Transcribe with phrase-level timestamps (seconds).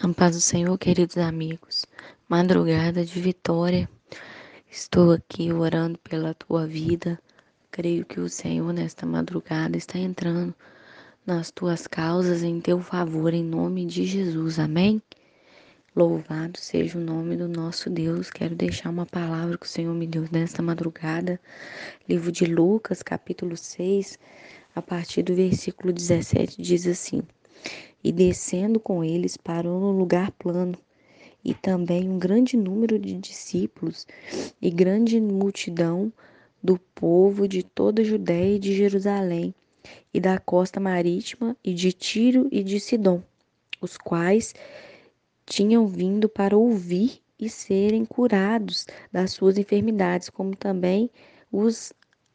[0.00, 1.86] A paz do Senhor, queridos amigos.
[2.28, 3.88] Madrugada de vitória.
[4.68, 7.20] Estou aqui orando pela tua vida.
[7.70, 10.52] Creio que o Senhor, nesta madrugada, está entrando
[11.24, 14.58] nas tuas causas em teu favor, em nome de Jesus.
[14.58, 15.00] Amém?
[15.94, 18.28] Louvado seja o nome do nosso Deus.
[18.28, 21.38] Quero deixar uma palavra que o Senhor me deu nesta madrugada.
[22.08, 24.18] Livro de Lucas, capítulo 6,
[24.74, 27.22] a partir do versículo 17, diz assim
[28.02, 30.76] e descendo com eles parou no lugar plano.
[31.44, 34.06] E também um grande número de discípulos
[34.60, 36.12] e grande multidão
[36.62, 39.52] do povo de toda a Judéia e de Jerusalém,
[40.14, 43.20] e da costa marítima, e de Tiro e de Sidom,
[43.80, 44.54] os quais
[45.44, 51.10] tinham vindo para ouvir e serem curados das suas enfermidades, como também
[51.50, 51.92] os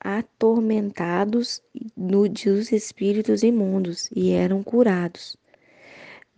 [0.00, 1.62] atormentados
[1.96, 5.36] dos espíritos imundos, e eram curados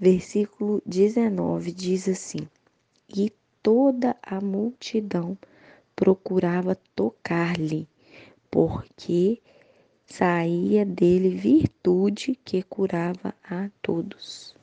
[0.01, 2.49] versículo 19 diz assim:
[3.15, 3.31] E
[3.63, 5.37] toda a multidão
[5.95, 7.87] procurava tocar-lhe,
[8.51, 9.43] porque
[10.07, 14.57] saía dele virtude que curava a todos.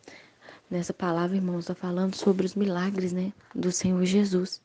[0.69, 4.61] Nessa palavra, irmãos, está falando sobre os milagres, né, do Senhor Jesus.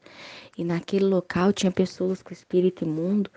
[0.59, 3.31] E naquele local tinha pessoas com espírito imundo,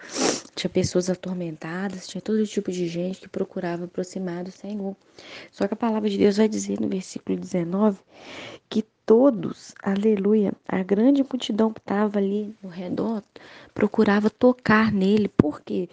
[0.56, 4.96] tinha pessoas atormentadas, tinha todo tipo de gente que procurava aproximar do Senhor.
[5.52, 8.00] Só que a palavra de Deus vai dizer no versículo 19
[8.68, 13.22] que todos, aleluia, a grande multidão que estava ali no redor
[13.76, 15.28] procurava tocar nele.
[15.28, 15.88] Por quê?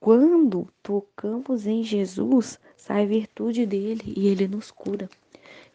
[0.00, 5.08] Quando tocamos em Jesus, sai virtude dele e ele nos cura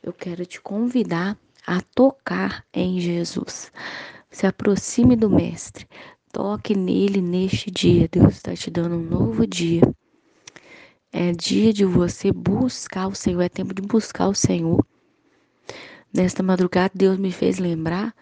[0.03, 3.71] eu quero te convidar a tocar em Jesus.
[4.29, 5.87] Se aproxime do Mestre,
[6.31, 8.09] toque nele neste dia.
[8.11, 9.81] Deus está te dando um novo dia.
[11.09, 14.85] É dia de você buscar o Senhor, é tempo de buscar o Senhor.
[16.13, 18.13] Nesta madrugada, Deus me fez lembrar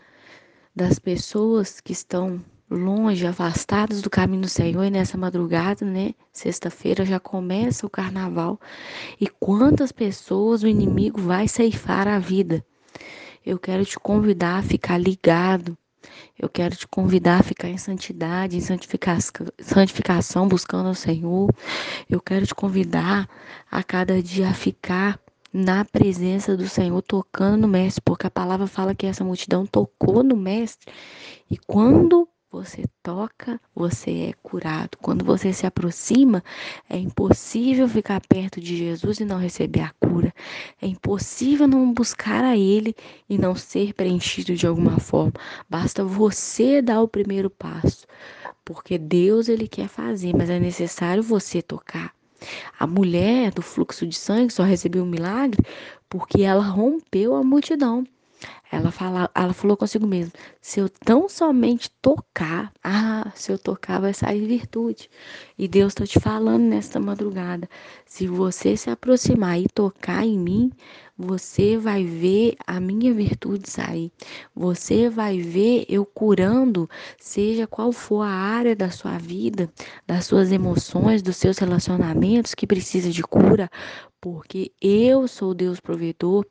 [0.75, 7.05] das pessoas que estão longe, afastados do caminho do Senhor, e nessa madrugada, né, sexta-feira
[7.05, 8.59] já começa o carnaval.
[9.19, 12.65] E quantas pessoas o inimigo vai ceifar a vida?
[13.45, 15.77] Eu quero te convidar a ficar ligado.
[16.39, 21.53] Eu quero te convidar a ficar em santidade, em santificação, buscando o Senhor.
[22.09, 23.29] Eu quero te convidar
[23.69, 25.19] a cada dia a ficar
[25.53, 30.23] na presença do Senhor, tocando no Mestre, porque a palavra fala que essa multidão tocou
[30.23, 30.91] no Mestre.
[31.49, 34.97] E quando você toca, você é curado.
[35.01, 36.43] Quando você se aproxima,
[36.89, 40.33] é impossível ficar perto de Jesus e não receber a cura.
[40.81, 42.93] É impossível não buscar a Ele
[43.29, 45.33] e não ser preenchido de alguma forma.
[45.69, 48.05] Basta você dar o primeiro passo,
[48.65, 52.13] porque Deus ele quer fazer, mas é necessário você tocar.
[52.77, 55.63] A mulher do fluxo de sangue só recebeu um milagre
[56.09, 58.05] porque ela rompeu a multidão.
[58.71, 63.99] Ela, fala, ela falou consigo mesma: se eu tão somente tocar, ah, se eu tocar
[63.99, 65.09] vai sair virtude.
[65.61, 67.69] E Deus está te falando nesta madrugada:
[68.03, 70.71] se você se aproximar e tocar em mim,
[71.15, 74.11] você vai ver a minha virtude sair.
[74.55, 76.89] Você vai ver eu curando,
[77.19, 79.69] seja qual for a área da sua vida,
[80.07, 83.69] das suas emoções, dos seus relacionamentos que precisa de cura,
[84.19, 86.43] porque eu sou Deus provedor,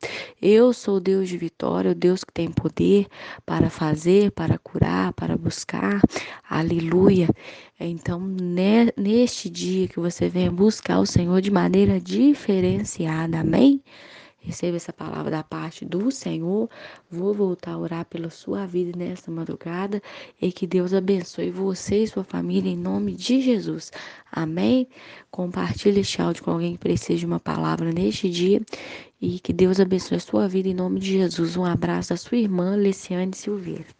[0.43, 3.07] eu sou Deus de vitória, o Deus que tem poder
[3.45, 6.01] para fazer, para curar, para buscar.
[6.49, 7.29] Aleluia.
[7.83, 8.21] Então,
[8.97, 13.83] neste dia que você venha buscar o Senhor de maneira diferenciada, amém?
[14.43, 16.69] Receba essa palavra da parte do Senhor.
[17.11, 20.03] Vou voltar a orar pela sua vida nesta madrugada
[20.41, 23.91] e que Deus abençoe você e sua família em nome de Jesus.
[24.31, 24.87] Amém?
[25.31, 28.61] Compartilhe este áudio com alguém que precisa de uma palavra neste dia
[29.21, 31.57] e que Deus abençoe a sua vida em nome de Jesus.
[31.57, 34.00] Um abraço da sua irmã Leciane Silveira.